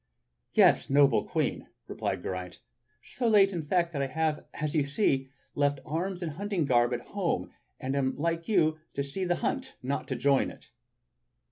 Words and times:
"Yes, 0.55 0.89
noble 0.89 1.25
Queen," 1.25 1.67
replied 1.87 2.23
Geraint, 2.23 2.57
"so 3.03 3.27
late, 3.27 3.53
in 3.53 3.61
fact, 3.61 3.93
that 3.93 4.01
I 4.01 4.07
have, 4.07 4.43
as 4.55 4.73
you 4.73 4.81
see, 4.81 5.29
left 5.53 5.79
arms 5.85 6.23
and 6.23 6.31
hunting 6.31 6.65
garb 6.65 6.91
at 6.91 7.01
home, 7.01 7.51
and 7.79 7.95
am 7.95 8.13
come, 8.13 8.19
like 8.19 8.47
you, 8.47 8.79
to 8.95 9.03
see 9.03 9.25
the 9.25 9.35
hunt, 9.45 9.75
not 9.83 10.07
to 10.07 10.15
join 10.15 10.49
it." 10.49 10.71